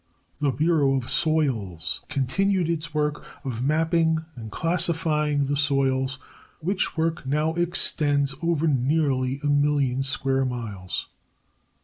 The 0.39 0.49
Bureau 0.49 0.95
of 0.95 1.11
Soils 1.11 2.01
continued 2.09 2.67
its 2.67 2.91
work 2.91 3.23
of 3.45 3.61
mapping 3.61 4.25
and 4.35 4.51
classifying 4.51 5.45
the 5.45 5.55
soils, 5.55 6.17
which 6.59 6.97
work 6.97 7.23
now 7.27 7.53
extends 7.53 8.33
over 8.41 8.65
nearly 8.67 9.39
a 9.43 9.47
million 9.47 10.01
square 10.01 10.43
miles. 10.43 11.07